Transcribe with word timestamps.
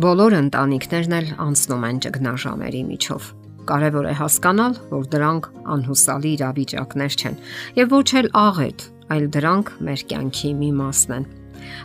Բոլոր 0.00 0.32
ընտանիքներն 0.32 1.12
էլ 1.12 1.26
անցնում 1.44 1.82
են 1.84 1.98
ճգնաժամերի 2.04 2.78
միջով։ 2.88 3.24
Կարևոր 3.68 4.06
է 4.08 4.12
հասկանալ, 4.16 4.76
որ 4.88 5.08
դրանք 5.12 5.48
անհուսալի 5.74 6.30
իրավիճակներ 6.36 7.16
չեն 7.20 7.34
եւ 7.76 7.90
ոչ 7.92 8.06
էլ 8.20 8.28
աղետ, 8.40 8.84
այլ 9.12 9.26
դրանք 9.36 9.72
մեր 9.88 10.04
կյանքի 10.12 10.52
մի 10.60 10.70
մասն 10.78 11.12
են։ 11.16 11.26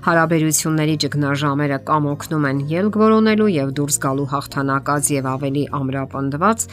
Հարաբերությունների 0.05 0.95
ճգնաժամերը 1.03 1.79
կամ 1.89 2.07
օգնում 2.13 2.47
են 2.51 2.61
ելք 2.71 2.99
որոնելու 3.03 3.49
եւ 3.55 3.73
դուրս 3.81 3.97
գալու 4.05 4.29
հաղթանակած 4.35 5.09
եւ 5.15 5.27
ավելի 5.33 5.65
ամրապնդված, 5.81 6.67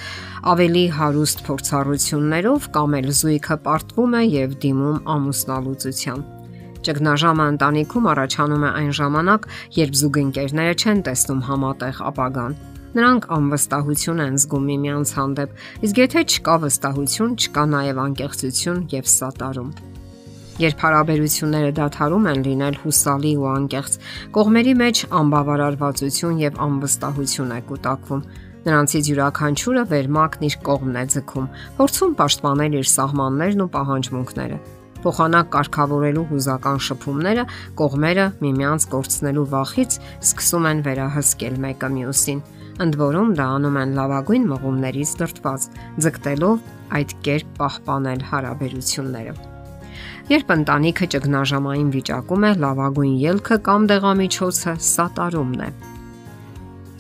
ավելի 0.53 0.85
հարուստ 1.01 1.43
փորձառություններով 1.49 2.71
կամ 2.79 2.97
էլ 3.03 3.11
զույգը 3.23 3.59
պարտվում 3.67 4.17
է 4.21 4.23
եւ 4.37 4.57
դիմում 4.63 5.03
ամուսնալուծության։ 5.17 6.25
Ճգնաժամը 6.83 7.45
ընտանիքում 7.53 8.07
առաջանում 8.11 8.63
է 8.67 8.71
այն 8.79 8.89
ժամանակ, 8.99 9.45
երբ 9.77 9.93
զուգընկերները 10.01 10.73
չեն 10.83 11.03
տեսնում 11.07 11.43
համատեղ 11.47 12.01
ապագան։ 12.11 12.57
Նրանք 12.93 13.29
անվստահություն 13.37 14.23
են 14.25 14.41
զգում 14.43 14.67
միմյանց 14.71 15.13
հանդեպ, 15.19 15.55
իսկ 15.87 16.01
եթե 16.03 16.25
չկա 16.33 16.57
վստահություն, 16.65 17.37
չկա 17.39 17.65
նաև 17.73 18.03
անկեղծություն 18.03 18.83
եւ 18.93 19.07
սատարում։ 19.13 19.71
Երբ 20.63 20.83
հարաբերությունները 20.83 21.73
դադարում 21.79 22.29
են 22.33 22.45
լինել 22.51 22.77
հուսալի 22.83 23.33
ու 23.39 23.49
անկեղծ, 23.53 23.97
կողմերի 24.37 24.75
մեջ 24.83 25.07
անբավարարվածություն 25.23 26.43
եւ 26.43 26.61
անվստահություն 26.67 27.57
է 27.57 27.63
կուտակվում։ 27.71 28.27
Նրանցից 28.67 29.09
յուրաքանչյուրը 29.13 29.89
վերմակն 29.95 30.47
իր 30.51 30.61
կողմն 30.67 31.01
է 31.01 31.09
ձգում, 31.17 31.51
փորձում 31.81 32.15
պաշտպանել 32.21 32.79
իր 32.83 32.93
սահմաններն 32.93 33.65
ու 33.67 33.73
պահանջմունքները 33.73 34.63
փոխանակ 35.05 35.53
կարգավորելու 35.53 36.25
հուզական 36.33 36.83
շփումները 36.87 37.45
կողմերը 37.81 38.27
միմյանց 38.43 38.89
կորցնելու 38.95 39.47
վախից 39.53 39.97
սկսում 40.23 40.69
են 40.73 40.83
վերահսկել 40.89 41.57
մեկը 41.67 41.91
մյուսին։ 41.97 42.43
Ընդ 42.83 42.99
որում 43.03 43.33
դա 43.39 43.47
անում 43.59 43.79
են 43.83 43.97
լավագույն 43.99 44.45
մղումներից 44.53 45.15
դրտված, 45.23 45.67
ձգտելով 46.03 46.69
այդ 46.99 47.17
կերպ 47.27 47.57
պահպանել 47.61 48.23
հարաբերությունները։ 48.33 49.35
Երբ 50.33 50.53
ընտանիքը 50.55 51.07
ճգնաժամային 51.13 51.89
վիճակում 51.93 52.45
է, 52.47 52.51
լավագույն 52.63 53.17
ելքը 53.23 53.57
կամ 53.67 53.89
դեղամիջոցը 53.91 54.75
սատարումն 54.89 55.65
է։ 55.67 55.71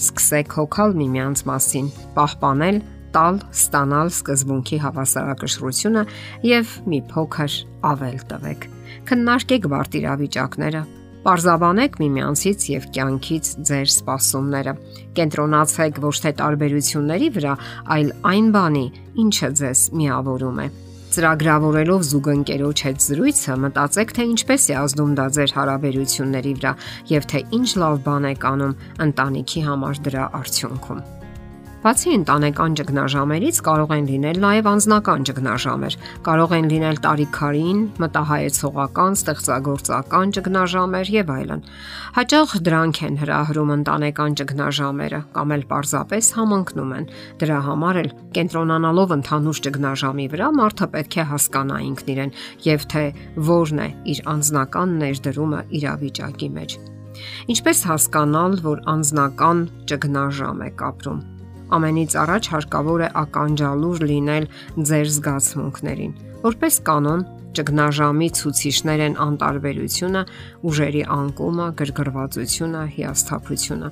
Սկսեք 0.02 0.56
հոգալ 0.58 0.96
միմյանց 0.98 1.42
մասին, 1.48 1.90
պահպանել 2.16 2.80
տալ, 3.14 3.42
ստանալ 3.52 4.10
սկզբունքի 4.12 4.80
հավասարակշռությունը 4.86 6.02
եւ 6.48 6.74
մի 6.92 7.00
փոքր 7.12 7.60
ավել 7.92 8.18
տվեք։ 8.32 8.66
Քննարկեք 9.08 9.70
վարտիրավիճակները, 9.72 10.82
Պարզաբանեք 11.22 11.96
միմյանցից 12.02 12.64
եւ 12.66 12.86
կյանքից 12.96 13.50
ձեր 13.68 13.90
սպասումները։ 13.92 14.72
Կենտրոնացեք 15.18 16.00
ոչ 16.02 16.16
թե 16.24 16.32
տարբերությունների 16.40 17.28
վրա, 17.36 17.52
այլ 17.94 18.10
այն 18.32 18.48
բանի, 18.56 18.82
ինչը 19.22 19.50
ձեզ 19.62 19.84
միավորում 20.02 20.60
է։ 20.66 20.66
Ծրագրավորելով 21.12 22.04
զուգընկերոջ 22.10 22.84
հետ 22.88 23.02
զրույցը, 23.06 23.56
մտածեք, 23.68 24.14
թե 24.18 24.28
ինչպես 24.32 24.68
է 24.72 24.76
ազդում 24.82 25.16
դա 25.22 25.26
ձեր 25.38 25.56
հարաբերությունների 25.60 26.54
վրա 26.58 26.76
եւ 27.14 27.32
թե 27.32 27.46
ինչ 27.62 27.68
լավ 27.84 28.04
բան 28.10 28.30
եք 28.32 28.46
անում 28.52 28.78
ընտանիքի 29.06 29.66
համար 29.70 30.06
դրա 30.08 30.30
արդյունքում։ 30.42 31.21
Բացի 31.82 32.12
ընտանեկան 32.14 32.74
ճգնաժամերից 32.78 33.56
կարող 33.66 33.92
են 33.96 34.04
լինել 34.06 34.36
նաև 34.42 34.66
անձնական 34.70 35.24
ճգնաժամեր։ 35.26 35.94
Կարող 36.28 36.52
են 36.54 36.68
լինել 36.70 37.00
տարիքարին, 37.06 37.80
մտահայեցողական, 38.04 39.16
ստեղծագործական 39.18 40.34
ճգնաժամեր 40.36 41.10
եւ 41.14 41.32
այլն։ 41.34 41.64
Հաճախ 42.18 42.54
դրանք 42.68 43.00
են 43.02 43.18
հրահրում 43.22 43.74
ընտանեկան 43.74 44.38
ճգնաժամերը 44.38 45.20
կամ 45.34 45.56
էլ 45.58 45.66
պարզապես 45.74 46.30
համընկնում 46.38 46.94
են։ 47.02 47.10
Դրա 47.42 47.58
համար 47.66 48.00
էլ 48.04 48.10
կենտրոնանալով 48.38 49.16
ընդհանուր 49.18 49.62
ճգնաժամի 49.66 50.28
վրա 50.38 50.52
մարդը 50.62 50.90
պետք 50.94 51.18
է 51.18 51.26
հասկանա 51.34 51.82
ինքն 51.90 52.14
իրեն 52.14 52.34
եւ 52.70 52.88
թե 52.94 53.04
որն 53.50 53.82
է 53.82 53.90
իր 54.14 54.22
անձնական 54.36 54.96
ներդրումը 55.02 55.66
իրավիճակի 55.82 56.52
մեջ։ 56.62 56.78
Ինչպես 57.52 57.84
հասկանալ, 57.90 58.58
որ 58.70 58.86
անձնական 58.94 59.68
ճգնաժամ 59.90 60.66
եք 60.70 60.88
ապրում 60.92 61.22
ամենից 61.76 62.16
առաջ 62.22 62.48
հարկավոր 62.52 63.04
է 63.06 63.08
ականջալուր 63.22 64.04
լինել 64.12 64.46
ձեր 64.90 65.06
զգացմունքներին։ 65.16 66.12
Որպես 66.42 66.78
կանոն, 66.88 67.20
ճգնաժամի 67.56 68.28
ցուցիչներ 68.38 69.00
են 69.06 69.18
անտարբերությունը, 69.26 70.22
ուժերի 70.68 71.02
անկումը, 71.16 71.66
գրգռվածությունը, 71.82 72.82
հիասթափությունը։ 72.96 73.90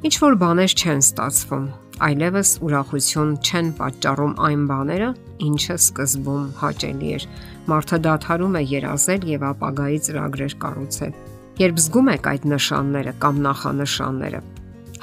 Ինչ 0.00 0.14
որ 0.24 0.36
բաներ 0.40 0.74
չեն 0.80 1.02
ստացվում, 1.04 1.64
այլևս 2.00 2.50
ուրախություն 2.64 3.32
չեն 3.44 3.66
պատճառում 3.80 4.32
այն 4.46 4.62
բաները, 4.70 5.08
ինչը 5.44 5.76
սկզբում 5.76 6.46
հաճելի 6.60 7.10
էր։ 7.16 7.26
Մարդը 7.68 7.98
դադարում 8.06 8.56
է 8.56 8.62
երազել 8.70 9.26
եւ 9.30 9.44
ապագայի 9.50 9.98
ծրագրեր 10.06 10.54
կառուցել։ 10.64 11.12
Երբ 11.60 11.82
զգում 11.84 12.08
եք 12.16 12.30
այդ 12.32 12.48
նշանները 12.54 13.12
կամ 13.20 13.44
նախանշանները, 13.44 14.40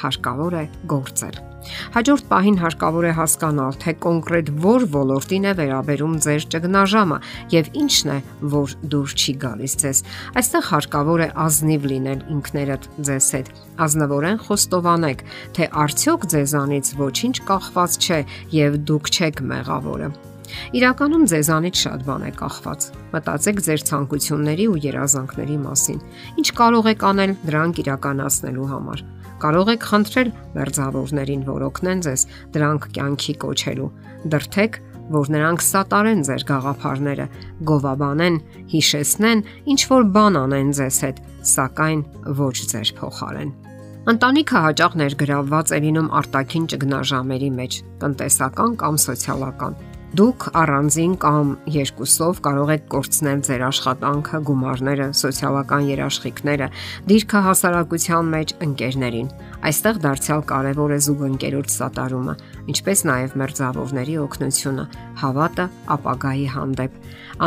հարկավոր 0.01 0.57
է 0.57 0.65
գործել։ 0.97 1.37
Հաջորդ 1.95 2.27
պահին 2.31 2.57
հարկավոր 2.61 3.07
է 3.07 3.13
հասկանալ, 3.17 3.77
թե 3.83 3.93
կոնկրետ 4.05 4.51
ո՞ր 4.57 4.85
ոլորտին 4.93 5.47
է 5.47 5.53
վերաբերում 5.59 6.15
ձեր 6.27 6.47
ճգնաժամը 6.53 7.17
եւ 7.53 7.71
ինչն 7.81 8.13
է, 8.13 8.19
որ 8.57 8.75
դուր 8.93 9.15
չի 9.17 9.33
գալիս 9.43 9.77
ձեզ։ 9.83 10.03
Այստեղ 10.41 10.69
հարկավոր 10.71 11.25
է 11.27 11.29
ազնիվ 11.47 11.89
լինել 11.91 12.23
ինքներդ 12.37 12.89
ձեզ 13.09 13.27
հետ։ 13.37 13.51
Ազնվորեն 13.87 14.41
խոստովանեք, 14.47 15.27
թե 15.57 15.69
արդյոք 15.87 16.31
ձեզանից 16.37 16.95
ոչինչ 17.01 17.35
կախված 17.51 18.01
չէ 18.07 18.23
եւ 18.57 18.81
դուք 18.87 19.13
չեք 19.17 19.45
մեղավորը։ 19.51 20.11
Իրականում 20.77 21.23
ձեզանից 21.31 21.79
շատ 21.83 22.03
բան 22.07 22.25
է 22.27 22.31
կախված։ 22.39 22.85
Մտածեք 23.13 23.61
ձեր 23.67 23.83
ցանկությունների 23.89 24.65
ու 24.71 24.79
երազանքների 24.87 25.57
մասին։ 25.63 25.99
Ինչ 26.39 26.47
կարող 26.59 26.89
եք 26.93 27.05
անել 27.11 27.33
դրանք 27.47 27.81
իրականացնելու 27.83 28.69
համար։ 28.71 29.03
Կարող 29.37 29.71
եք 29.75 29.83
խնդրել 29.91 30.29
մերձավորներին, 30.57 31.41
որ 31.45 31.65
օգնեն 31.67 31.99
ձեզ 32.07 32.21
դրանք 32.55 32.87
կյանքի 32.97 33.33
կոչելու։ 33.43 33.89
Դրթեք, 34.33 34.79
որ 35.13 35.29
նրանք 35.35 35.63
սատարեն 35.63 36.23
ձեր 36.27 36.45
գաղափարները, 36.49 37.27
գովաբանեն, 37.69 38.39
հիշեցնեն, 38.73 39.43
ինչ 39.73 39.81
որ 39.93 40.07
բան 40.17 40.39
անեն 40.41 40.73
ձեզ 40.79 40.97
հետ, 41.05 41.21
սակայն 41.53 42.01
ոչ 42.41 42.55
ձեր 42.73 42.91
փոխարեն։ 42.97 43.53
Ընտանիքը 44.07 44.59
հաճախ 44.63 44.93
ներգրավված 45.03 45.71
է 45.75 45.79
լինում 45.83 46.09
արտաքին 46.17 46.67
ճգնաժամերի 46.71 47.49
մեջ, 47.57 47.79
տնտեսական 48.03 48.75
կամ 48.81 48.99
սոցիալական։ 49.03 49.73
Դուք 50.15 50.45
առանձին 50.55 51.13
կամ 51.19 51.49
երկուսով 51.67 52.37
կարող 52.45 52.69
եք 52.77 52.83
կորցնել 52.93 53.41
ձեր 53.43 53.63
աշխատանքը, 53.67 54.39
գումարները, 54.47 55.07
սոցիալական 55.19 55.89
երաշխիքները, 55.91 56.69
դիրքը 57.11 57.41
հասարակության 57.47 58.29
մեջ 58.31 58.53
ընկերներին։ 58.67 59.27
Այստեղ 59.67 59.99
դարձյալ 60.07 60.45
կարևոր 60.47 60.95
է 60.95 60.99
զուգընկերոջ 61.07 61.75
սատարումը, 61.75 62.37
ինչպես 62.71 63.03
նաև 63.11 63.35
մերձավորների 63.43 64.15
օգնությունը, 64.23 64.87
հավատը 65.27 65.67
ապագայի 65.97 66.47
հանդեպ։ 66.55 66.97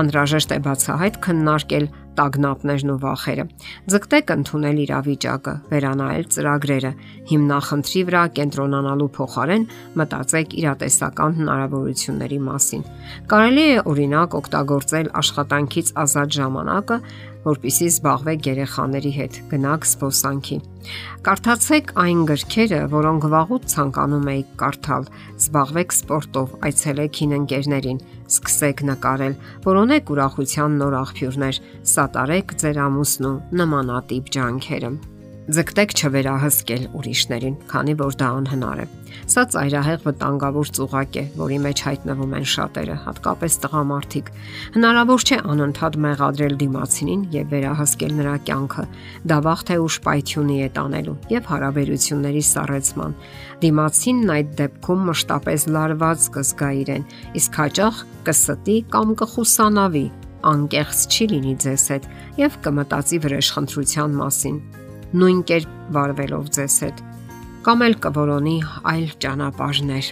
Անհրաժեշտ 0.00 0.52
է 0.52 0.60
բացահայտ 0.68 1.20
քննարկել 1.24 1.88
տագնապներն 2.20 2.92
ու 2.92 2.98
վախերը։ 3.00 3.44
Ձգտեք 3.90 4.32
ընդունել 4.36 4.78
իրավիճակը, 4.84 5.54
վերանայել 5.70 6.26
ծրագրերը, 6.36 6.92
հիմնախնդրի 7.30 8.02
վրա 8.10 8.22
կենտրոնանալու 8.36 9.10
փոխարեն 9.16 9.64
մտածեք 10.00 10.56
իրատեսական 10.60 11.36
հնարավորությունների 11.40 12.40
մասին։ 12.50 12.84
Կարելի 13.32 13.64
է 13.70 13.80
օրինակ 13.90 14.36
օգտագործել 14.40 15.10
աշխատանքից 15.20 15.92
ազատ 16.04 16.36
ժամանակը 16.40 16.98
որpիսի 17.44 17.86
զբաղվեք 17.90 18.48
երեխաների 18.50 19.12
հետ, 19.16 19.38
գնաք 19.50 19.86
սպոսանքի։ 19.90 20.58
Կարդացեք 21.26 21.92
այն 22.04 22.24
գրքերը, 22.30 22.80
որոնք 22.94 23.26
վաղուց 23.34 23.68
ցանկանում 23.74 24.28
եք 24.34 24.50
կարդալ, 24.62 25.06
զբաղվեք 25.40 25.94
սպորտով, 25.98 26.56
այցելեք 26.70 27.20
հին 27.20 27.36
ընկերներին, 27.40 28.02
սկսեք 28.30 28.84
նկարել, 28.90 29.38
որոնեք 29.68 30.12
ուրախության 30.16 30.76
նոր 30.80 30.98
աղբյուրներ, 31.04 31.62
սատարեք 31.94 32.58
ձեր 32.64 32.84
ամուսնու 32.88 33.36
նմանատիպ 33.60 34.36
ջանքերը։ 34.36 34.92
Ձգտեք 35.50 35.92
չվերահսկել 35.98 36.82
ուրիշներին, 36.94 37.54
քանի 37.66 37.94
որ 37.98 38.16
դա 38.20 38.26
անհնար 38.38 38.82
է։ 38.82 38.84
Սա 39.32 39.42
ծայրահեղ 39.50 40.04
վտանգավոր 40.04 40.68
ծուղակ 40.76 41.16
է, 41.18 41.24
որի 41.40 41.58
մեջ 41.64 41.82
հայտնվում 41.86 42.36
են 42.38 42.46
շատերը, 42.52 42.96
հատկապես 43.06 43.56
տղամարդիկ։ 43.64 44.30
Հնարավոր 44.76 45.24
չէ 45.26 45.38
անընդհատ 45.50 45.98
մեղադրել 46.06 46.54
դիմացինին 46.60 47.24
եւ 47.34 47.50
վերահսկել 47.50 48.14
նրա 48.20 48.36
կյանքը։ 48.46 48.84
Դա 49.26 49.38
վաղ 49.50 49.64
թե 49.70 49.78
ուշ 49.90 49.96
պայթյունի 50.06 50.58
է 50.60 50.68
տանելու 50.78 51.18
եւ 51.34 51.50
հարաբերությունների 51.50 52.44
սառեցման։ 52.50 53.16
Դիմացինն 53.66 54.34
այդ 54.38 54.52
դեպքում 54.60 55.06
մշտապես 55.10 55.68
լարված 55.74 56.28
կզգա 56.38 56.70
իրեն, 56.84 57.08
իսկ 57.42 57.62
հաճախ 57.64 58.04
կստի 58.30 58.76
կամ 58.94 59.16
կխուսանավի 59.24 60.06
անկեղծ 60.50 61.00
չի 61.10 61.26
լինի 61.34 61.56
ձեզ 61.66 61.88
հետ 61.94 62.06
եւ 62.40 62.60
կմտածի 62.64 63.18
վրեժխնդրության 63.26 64.14
մասին 64.20 64.62
նույն 65.10 65.38
կերպ 65.50 65.78
վարվելով 65.94 66.50
ձեզ 66.54 66.74
հետ 66.84 67.00
կամ 67.66 67.82
էլ 67.86 67.96
կորոնի 68.04 68.56
այլ 68.90 69.08
ճանապարհներ։ 69.24 70.10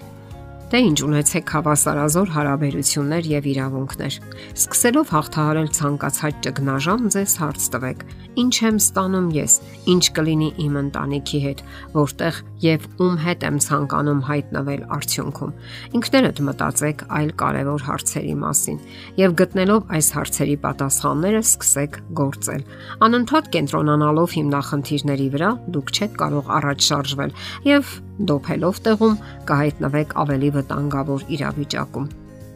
Դե 0.68 0.78
ինչ 0.84 0.98
ունեցեք 1.00 1.50
հավասարազոր 1.54 2.32
հարաբերություններ 2.34 3.28
եւ 3.32 3.46
իրավունքներ։ 3.48 4.16
Սկսելով 4.52 5.12
հաղթահարել 5.14 5.68
ցանկացած 5.78 6.42
ճգնաժամ, 6.44 7.06
ձեզ 7.14 7.36
հարց 7.40 7.68
տվեք. 7.72 8.02
Ինչ 8.38 8.54
եմ 8.68 8.76
ստանում 8.78 9.30
ես, 9.32 9.54
ինչ 9.88 10.04
կլինի 10.18 10.50
իմ 10.68 10.74
ընտանիքի 10.78 11.40
հետ, 11.46 11.62
որտեղ 11.96 12.40
եւ 12.68 12.84
ում 13.00 13.16
հետ 13.24 13.46
եմ 13.48 13.56
ցանկանում 13.64 14.20
հայտնվել 14.28 14.82
արդյունքում։ 14.98 15.54
Ինքներդ 15.98 16.42
մտածեք 16.48 17.04
այլ 17.18 17.32
կարևոր 17.42 17.86
հարցերի 17.88 18.36
մասին 18.44 18.78
եւ 19.18 19.36
գտնելով 19.40 19.92
այս 19.98 20.08
հարցերի 20.18 20.56
պատասխանները 20.68 21.42
սկսեք 21.48 21.98
գործել։ 22.18 22.62
Անընդհատ 23.08 23.50
կենտրոնանալով 23.56 24.36
հիմնախնդիրների 24.38 25.28
վրա 25.38 25.50
դուք 25.78 25.94
չեք 25.96 26.20
կարող 26.22 26.52
առաջ 26.58 26.88
շարժվել 26.92 27.34
եւ 27.72 27.96
դոփելով 28.18 28.78
տեղում 28.82 29.18
կհայտնվեք 29.46 30.14
ավելի 30.18 30.50
վտանգավոր 30.58 31.28
իրավիճակում 31.38 32.08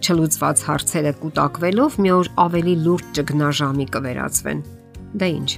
չլուծված 0.03 0.63
հարցերը 0.67 1.11
կուտակվելով 1.23 1.97
մի 2.03 2.11
օր 2.13 2.29
ավելի 2.43 2.73
լուրջ 2.83 3.11
ճգնաժամի 3.19 3.85
կվերածվեն։ 3.95 4.63
Դե 5.23 5.29
ինչ, 5.33 5.51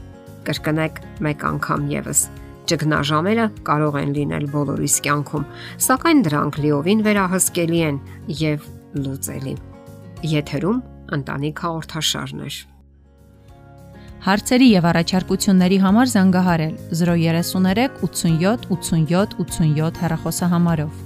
կրկնեք 0.48 0.98
մեկ 1.24 1.44
անգամ 1.50 1.86
եւս։ 1.94 2.20
Ճգնաժամերը 2.68 3.46
կարող 3.68 3.96
են 4.00 4.12
լինել 4.18 4.44
բոլորիս 4.52 4.96
կյանքում, 5.04 5.48
սակայն 5.86 6.20
դրանք 6.28 6.60
լիովին 6.64 7.02
վերահսկելի 7.08 7.80
են 7.88 7.98
եւ 8.40 8.68
լուծելի։ 9.04 9.56
Եթերում 10.34 10.78
ընտանիք 11.18 11.64
հաղորդաշարներ։ 11.64 12.60
Հարցերի 14.24 14.68
եւ 14.72 14.86
առաջարկությունների 14.88 15.78
համար 15.84 16.12
զանգահարել 16.14 16.76
033 17.00 17.98
87 18.08 18.70
87 18.72 19.36
87 19.44 20.00
հեռախոսահամարով։ 20.04 21.03